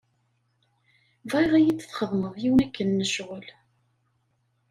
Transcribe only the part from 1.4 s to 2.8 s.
ad iyi-txedmeḍ yiwen